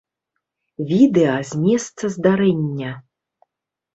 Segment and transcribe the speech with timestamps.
[0.91, 2.91] Відэа з месца здарэння.